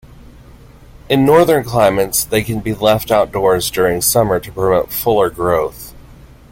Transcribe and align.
In 1.09 1.27
northern 1.27 1.63
climates 1.63 2.23
they 2.23 2.41
can 2.41 2.59
be 2.59 2.73
left 2.73 3.11
outdoors 3.11 3.69
during 3.69 4.01
summer 4.01 4.39
to 4.39 4.51
promote 4.51 4.91
fuller 4.91 5.29
growth. 5.29 5.93